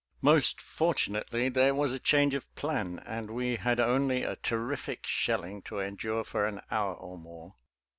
[0.23, 5.05] Most fortunately, there was a change of plan, and we had only a ter rific
[5.05, 7.53] shelling to endure for an hour or more.